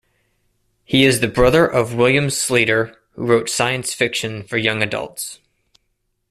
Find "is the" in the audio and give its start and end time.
1.05-1.27